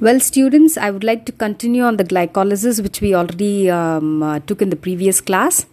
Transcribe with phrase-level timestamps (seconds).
[0.00, 4.38] Well, students, I would like to continue on the glycolysis, which we already um, uh,
[4.38, 5.66] took in the previous class.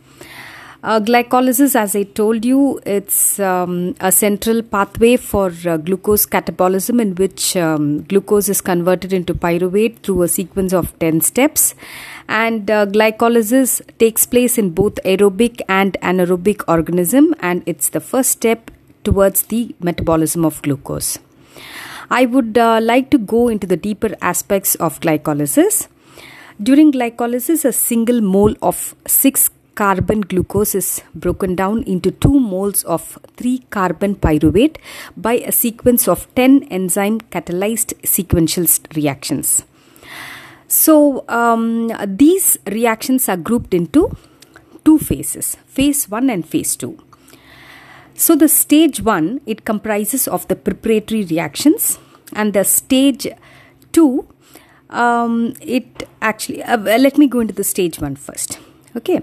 [0.83, 7.01] Uh, glycolysis, as I told you, it's um, a central pathway for uh, glucose catabolism
[7.01, 11.73] in which um, glucose is converted into pyruvate through a sequence of 10 steps.
[12.27, 18.31] And uh, glycolysis takes place in both aerobic and anaerobic organism, and it's the first
[18.31, 18.71] step
[19.05, 21.17] towards the metabolism of glucose.
[22.09, 25.87] I would uh, like to go into the deeper aspects of glycolysis.
[26.61, 32.83] During glycolysis, a single mole of 6 carbon glucose is broken down into 2 moles
[32.83, 34.77] of 3 carbon pyruvate
[35.15, 39.65] by a sequence of 10 enzyme catalyzed sequential reactions.
[40.67, 44.15] So, um, these reactions are grouped into
[44.83, 47.06] two phases phase 1 and phase 2.
[48.23, 51.99] So the stage 1 it comprises of the preparatory reactions
[52.33, 53.27] and the stage
[53.93, 54.27] 2
[54.89, 58.59] um, it actually uh, let me go into the stage 1 first.
[58.95, 59.21] Okay.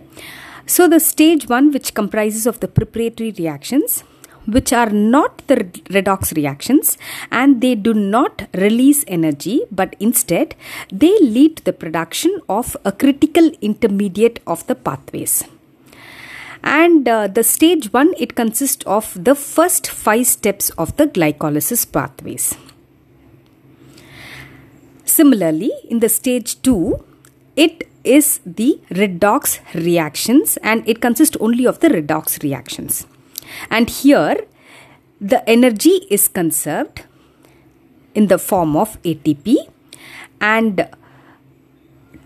[0.66, 4.05] So the stage 1 which comprises of the preparatory reactions
[4.46, 5.56] which are not the
[5.96, 6.96] redox reactions
[7.33, 10.55] and they do not release energy but instead
[10.92, 15.42] they lead to the production of a critical intermediate of the pathways
[16.64, 21.84] and uh, the stage 1 it consists of the first 5 steps of the glycolysis
[21.90, 22.56] pathways.
[25.04, 27.04] Similarly in the stage 2
[27.54, 33.06] it is the redox reactions and it consists only of the redox reactions.
[33.70, 34.46] And here
[35.20, 37.04] the energy is conserved
[38.14, 39.56] in the form of ATP
[40.40, 40.88] and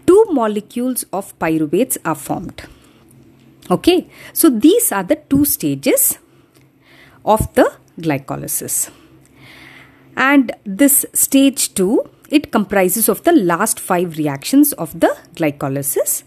[0.07, 2.63] two molecules of pyruvates are formed
[3.71, 6.19] Okay, so these are the two stages
[7.25, 8.91] of the glycolysis.
[10.17, 16.23] And this stage 2, it comprises of the last five reactions of the glycolysis.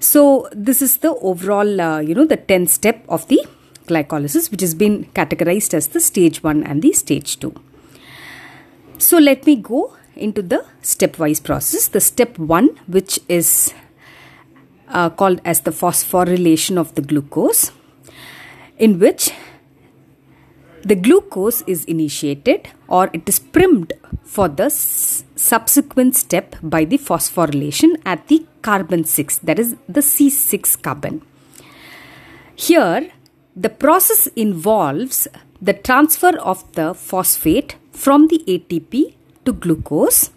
[0.00, 3.44] So this is the overall, uh, you know, the 10 step of the
[3.86, 7.54] glycolysis which has been categorized as the stage 1 and the stage 2.
[8.98, 11.88] So let me go into the stepwise process.
[11.88, 13.74] The step 1 which is
[14.90, 17.72] uh, called as the phosphorylation of the glucose,
[18.78, 19.30] in which
[20.82, 23.92] the glucose is initiated or it is primed
[24.24, 30.00] for the s- subsequent step by the phosphorylation at the carbon 6 that is the
[30.00, 31.22] C6 carbon.
[32.54, 33.10] Here
[33.54, 35.28] the process involves
[35.60, 39.14] the transfer of the phosphate from the ATP
[39.44, 40.30] to glucose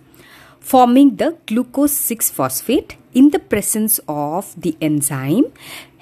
[0.59, 5.46] forming the glucose 6 phosphate in the presence of the enzyme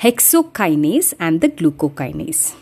[0.01, 2.55] hexokinase and the glucokinase.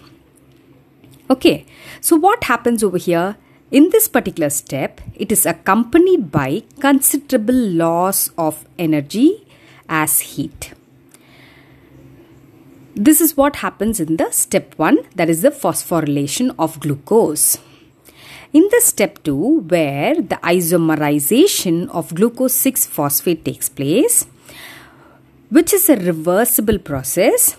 [1.29, 1.65] Okay,
[2.01, 3.37] so what happens over here?
[3.71, 9.45] In this particular step, it is accompanied by considerable loss of energy
[9.87, 10.73] as heat.
[12.95, 17.59] This is what happens in the step 1 that is the phosphorylation of glucose.
[18.51, 24.25] In the step 2 where the isomerization of glucose 6 phosphate takes place,
[25.49, 27.57] which is a reversible process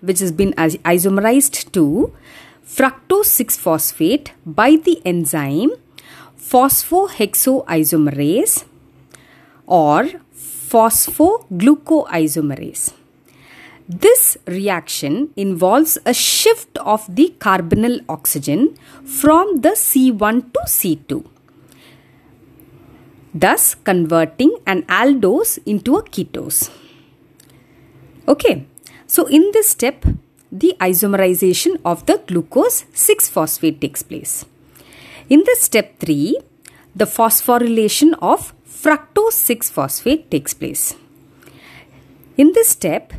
[0.00, 2.14] which has been isomerized to
[2.76, 5.72] fructose 6 phosphate by the enzyme
[6.38, 8.64] phosphohexoisomerase
[9.66, 10.04] or
[10.34, 12.94] phosphoglucoisomerase.
[13.88, 21.26] This reaction involves a shift of the carbonyl oxygen from the C1 to C2
[23.32, 26.68] thus converting an aldose into a ketose.
[28.30, 28.64] Okay,
[29.08, 30.04] so in this step,
[30.52, 34.44] the isomerization of the glucose 6 phosphate takes place.
[35.28, 36.38] In the step 3,
[36.94, 40.94] the phosphorylation of fructose 6 phosphate takes place.
[42.36, 43.12] In this step,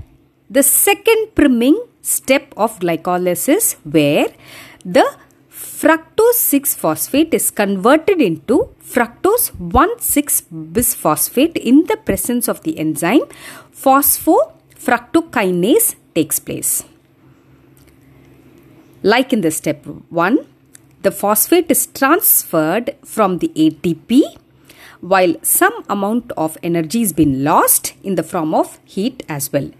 [0.49, 4.27] the second priming step of glycolysis where
[4.85, 5.05] the
[5.49, 10.41] fructose 6 phosphate is converted into fructose 1 6
[10.77, 13.27] bisphosphate in the presence of the enzyme
[13.83, 14.39] phospho
[14.85, 16.83] fructokinase takes place.
[19.03, 20.39] Like in the step 1,
[21.01, 24.21] the phosphate is transferred from the ATP
[25.01, 29.71] while some amount of energy has been lost in the form of heat as well.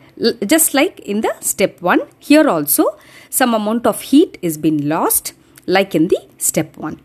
[0.46, 2.98] Just like in the step 1, here also
[3.30, 5.34] some amount of heat is been lost
[5.68, 7.00] like in the step 1.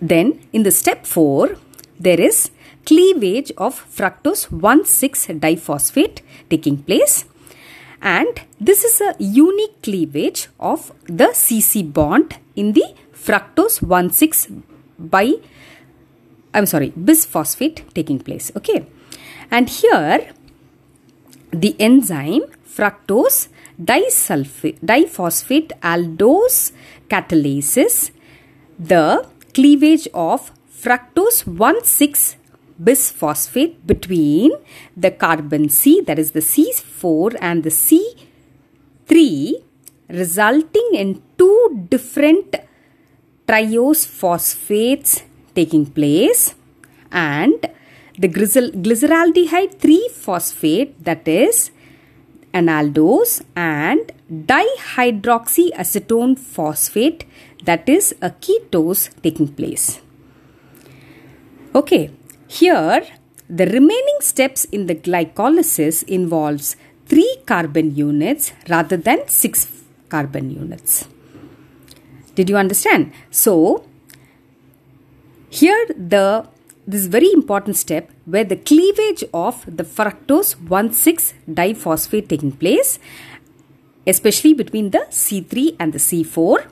[0.00, 1.56] Then in the step 4,
[1.98, 2.50] there is
[2.86, 7.24] cleavage of fructose 1,6 diphosphate taking place
[8.00, 14.62] and this is a unique cleavage of the CC bond in the fructose 1,6
[14.98, 15.34] by
[16.56, 18.50] I'm sorry, bisphosphate taking place.
[18.56, 18.86] Okay.
[19.50, 20.32] And here
[21.50, 23.48] the enzyme fructose
[23.80, 26.72] disulfate, diphosphate aldolase
[27.08, 28.10] catalysis
[28.78, 30.50] the cleavage of
[30.82, 32.35] fructose 1,6
[32.82, 34.52] bisphosphate between
[34.96, 39.62] the carbon C that is the C4 and the C3
[40.08, 42.56] resulting in two different
[43.46, 45.22] triose phosphates
[45.54, 46.54] taking place
[47.10, 47.68] and
[48.18, 51.70] the glyceraldehyde 3 phosphate that is
[52.52, 54.12] an aldose and
[54.50, 57.24] dihydroxyacetone phosphate
[57.64, 60.00] that is a ketose taking place.
[61.74, 62.10] Okay,
[62.48, 63.06] here
[63.48, 66.76] the remaining steps in the glycolysis involves
[67.06, 71.08] 3 carbon units rather than 6 carbon units.
[72.34, 73.12] Did you understand?
[73.30, 73.86] So,
[75.48, 76.48] here the
[76.88, 83.00] this very important step where the cleavage of the fructose 1,6 diphosphate taking place
[84.06, 86.66] especially between the C3 and the C4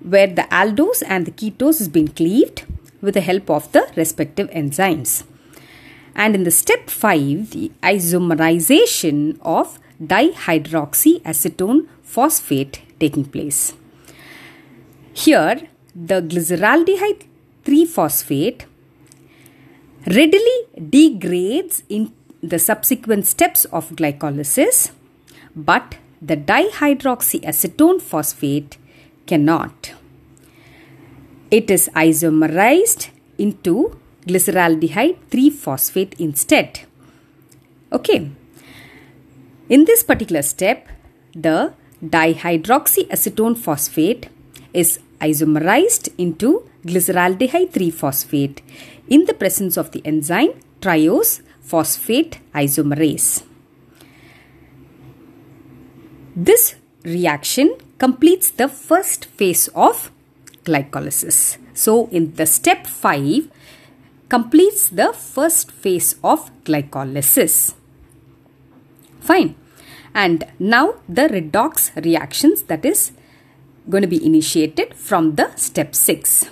[0.00, 2.64] where the aldose and the ketose has been cleaved
[3.00, 5.24] with the help of the respective enzymes.
[6.14, 13.74] And in the step 5, the isomerization of dihydroxyacetone phosphate taking place.
[15.12, 17.24] Here, the glyceraldehyde
[17.64, 18.66] 3 phosphate
[20.06, 20.58] readily
[20.88, 22.12] degrades in
[22.42, 24.90] the subsequent steps of glycolysis,
[25.54, 28.76] but the dihydroxyacetone phosphate
[29.26, 29.92] cannot.
[31.50, 33.08] It is isomerized
[33.38, 36.80] into glyceraldehyde 3 phosphate instead.
[37.90, 38.30] Okay.
[39.70, 40.88] In this particular step,
[41.34, 41.72] the
[42.04, 44.28] dihydroxyacetone phosphate
[44.74, 48.62] is isomerized into glyceraldehyde 3 phosphate
[49.08, 53.42] in the presence of the enzyme triose phosphate isomerase.
[56.36, 60.12] This reaction completes the first phase of
[60.68, 61.58] glycolysis.
[61.74, 63.48] So, in the step 5
[64.28, 67.74] completes the first phase of glycolysis.
[69.20, 69.54] Fine.
[70.14, 73.12] And now the redox reactions that is
[73.88, 76.50] going to be initiated from the step 6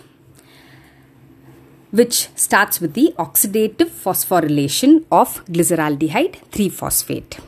[1.90, 7.38] which starts with the oxidative phosphorylation of glyceraldehyde 3 phosphate.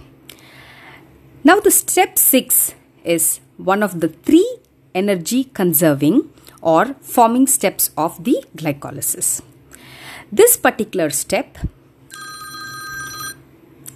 [1.45, 2.75] Now the step 6
[3.05, 4.49] is one of the three
[4.95, 9.41] energy conserving or forming steps of the glycolysis.
[10.31, 11.59] This particular step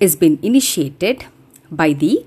[0.00, 1.26] is been initiated
[1.70, 2.26] by the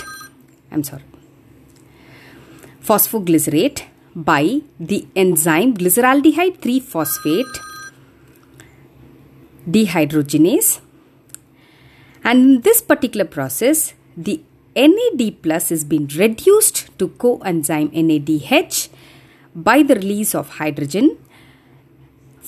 [0.73, 1.07] I'm sorry
[2.89, 3.81] phosphoglycerate
[4.15, 4.45] by
[4.81, 7.55] the enzyme glyceraldehyde 3 phosphate
[9.77, 10.73] dehydrogenase
[12.29, 14.37] and in this particular process the
[14.93, 18.89] NAD plus is being reduced to coenzyme NADH
[19.69, 21.17] by the release of hydrogen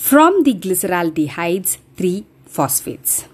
[0.08, 3.26] from the glyceraldehydes 3 phosphates.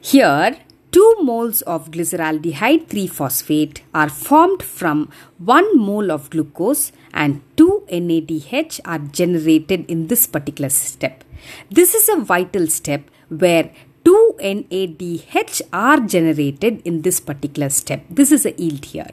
[0.00, 0.56] Here
[0.92, 7.86] 2 moles of glyceraldehyde 3 phosphate are formed from 1 mole of glucose and 2
[7.90, 11.24] NADH are generated in this particular step.
[11.70, 13.70] This is a vital step where
[14.04, 18.04] 2 NADH are generated in this particular step.
[18.10, 19.10] This is a yield here.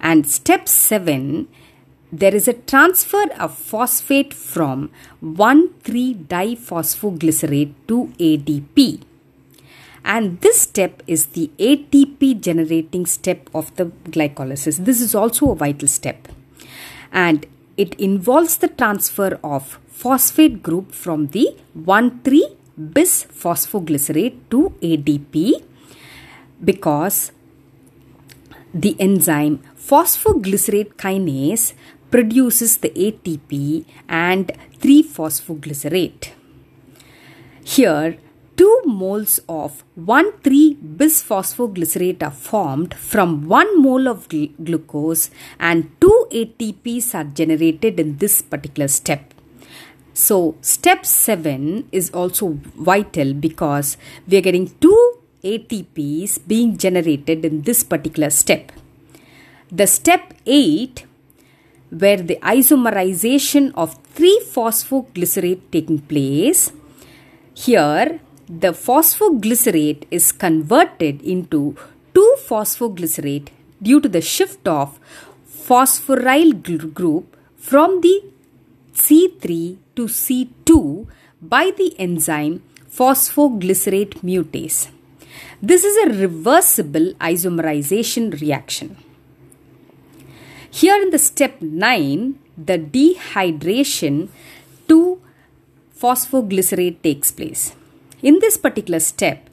[0.00, 1.48] And step 7
[2.12, 4.90] there is a transfer of phosphate from
[5.24, 9.00] 1,3-diphosphoglycerate to ADP
[10.04, 14.84] and this step is the ATP generating step of the glycolysis.
[14.84, 16.28] This is also a vital step
[17.12, 17.46] and
[17.78, 25.62] it involves the transfer of phosphate group from the 1,3 bis phosphoglycerate to ADP
[26.64, 27.32] because
[28.74, 31.74] the enzyme phosphoglycerate kinase
[32.10, 36.32] produces the ATP and 3 phosphoglycerate.
[37.64, 38.18] Here
[38.56, 45.88] 2 moles of 1 3 bisphosphoglycerate are formed from 1 mole of gl glucose and
[46.00, 49.31] 2 ATPs are generated in this particular step.
[50.14, 53.96] So, step 7 is also vital because
[54.28, 58.72] we are getting 2 ATPs being generated in this particular step.
[59.70, 61.06] The step 8
[61.90, 66.72] where the isomerization of 3 phosphoglycerate taking place
[67.54, 71.76] here the phosphoglycerate is converted into
[72.14, 73.48] 2 phosphoglycerate
[73.80, 74.98] due to the shift of
[75.68, 76.50] phosphoryl
[76.94, 78.31] group from the
[78.94, 81.06] C3 to C2
[81.40, 84.90] by the enzyme phosphoglycerate mutase.
[85.62, 88.96] This is a reversible isomerization reaction.
[90.70, 94.28] Here in the step 9, the dehydration
[94.88, 95.20] to
[95.98, 97.74] phosphoglycerate takes place.
[98.22, 99.48] In this particular step,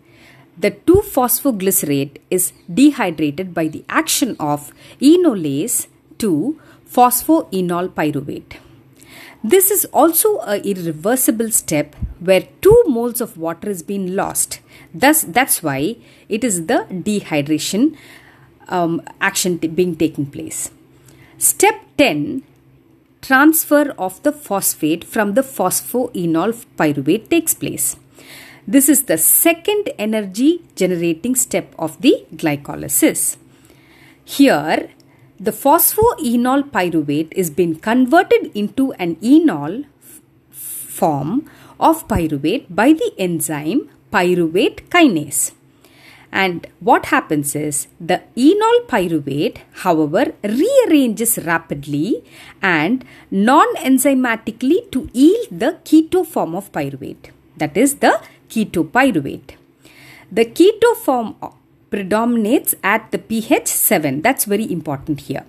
[0.57, 8.57] the 2-phosphoglycerate is dehydrated by the action of enolase to phosphoenol pyruvate.
[9.43, 14.59] This is also a irreversible step where 2 moles of water is being lost.
[14.93, 15.95] Thus, that's why
[16.27, 17.95] it is the dehydration
[18.67, 20.71] um, action being taken place.
[21.37, 22.43] Step 10
[23.21, 27.97] transfer of the phosphate from the phosphoenol pyruvate takes place.
[28.67, 33.37] This is the second energy generating step of the glycolysis.
[34.23, 34.89] Here,
[35.39, 39.85] the phosphoenol pyruvate is being converted into an enol
[40.51, 45.53] form of pyruvate by the enzyme pyruvate kinase.
[46.31, 52.23] And what happens is the enol pyruvate, however, rearranges rapidly
[52.61, 59.55] and non enzymatically to yield the keto form of pyruvate, that is the ketopyruvate.
[60.31, 61.35] The keto form
[61.89, 64.21] predominates at the pH 7.
[64.21, 65.45] That's very important here.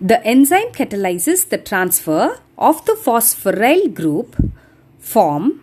[0.00, 4.36] The enzyme catalyzes the transfer of the phosphoryl group
[4.98, 5.62] form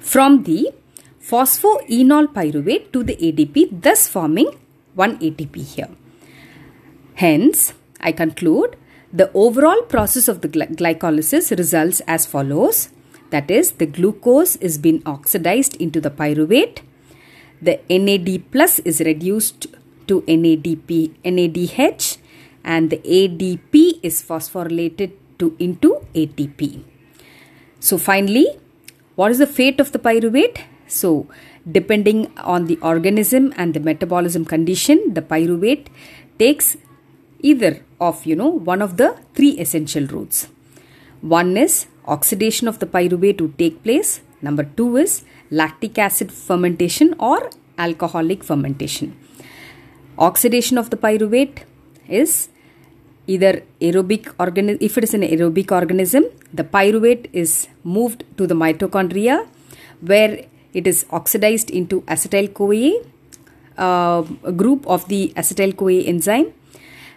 [0.00, 0.72] from the
[1.22, 4.50] phosphoenol pyruvate to the ADP, thus forming
[4.94, 5.88] 1 ATP here.
[7.14, 8.76] Hence, I conclude
[9.12, 12.88] the overall process of the glycolysis results as follows.
[13.30, 16.80] That is, the glucose is being oxidized into the pyruvate.
[17.62, 19.68] The NAD plus is reduced
[20.08, 22.18] to NADP, NADH
[22.64, 26.82] and the ADP is phosphorylated to into ATP.
[27.78, 28.46] So finally,
[29.14, 30.62] what is the fate of the pyruvate?
[30.88, 31.28] So,
[31.70, 35.86] depending on the organism and the metabolism condition, the pyruvate
[36.38, 36.76] takes
[37.40, 40.48] either of you know one of the three essential routes.
[41.20, 44.20] One is oxidation of the pyruvate to take place.
[44.42, 49.16] Number two is lactic acid fermentation or alcoholic fermentation.
[50.18, 51.60] Oxidation of the pyruvate
[52.08, 52.48] is
[53.26, 58.54] either aerobic organism if it is an aerobic organism the pyruvate is moved to the
[58.54, 59.46] mitochondria
[60.00, 63.04] where it is oxidized into acetyl CoA,
[63.78, 64.22] uh,
[64.52, 66.52] group of the acetyl CoA enzyme.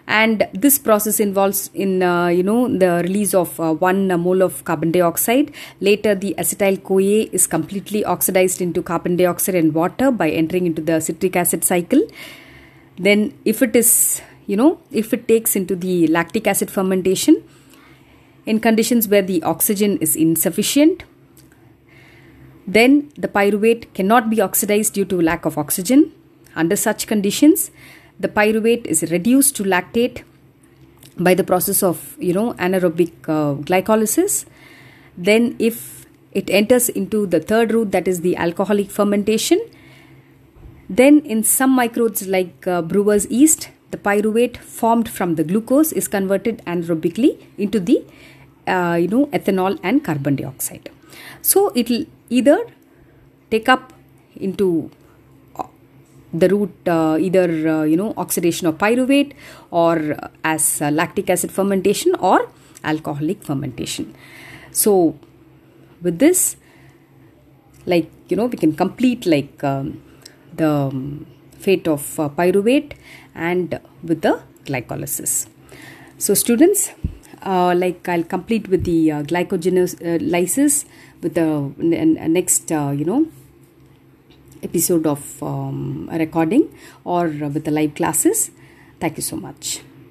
[0.08, 4.64] And this process involves in uh, you know the release of uh, one mole of
[4.64, 5.52] carbon dioxide.
[5.80, 10.80] Later, the acetyl CoA is completely oxidized into carbon dioxide and water by entering into
[10.80, 12.06] the citric acid cycle.
[12.98, 17.42] Then, if it is you know if it takes into the lactic acid fermentation
[18.46, 21.02] in conditions where the oxygen is insufficient
[22.66, 26.12] then the pyruvate cannot be oxidized due to lack of oxygen.
[26.56, 27.70] Under such conditions,
[28.18, 30.22] the pyruvate is reduced to lactate
[31.18, 34.44] by the process of you know anaerobic uh, glycolysis.
[35.16, 39.60] Then, if it enters into the third route, that is the alcoholic fermentation,
[40.90, 46.08] then in some microbes like uh, brewer's yeast, the pyruvate formed from the glucose is
[46.08, 48.04] converted anaerobically into the
[48.66, 50.90] uh, you know ethanol and carbon dioxide.
[51.40, 52.66] So it will either
[53.50, 53.92] take up
[54.34, 54.90] into
[56.40, 59.32] the route uh, either uh, you know oxidation of pyruvate
[59.70, 62.48] or as uh, lactic acid fermentation or
[62.84, 64.14] alcoholic fermentation.
[64.70, 65.18] So
[66.02, 66.56] with this
[67.86, 70.02] like you know we can complete like um,
[70.54, 71.26] the um,
[71.58, 72.92] fate of uh, pyruvate
[73.34, 75.46] and with the glycolysis.
[76.18, 76.90] So students
[77.42, 80.84] uh, like I'll complete with the uh, glycogenolysis
[81.22, 81.48] with the
[82.28, 83.26] next uh, you know
[84.62, 86.68] episode of um, recording
[87.04, 88.50] or with the live classes.
[89.00, 89.80] Thank you so much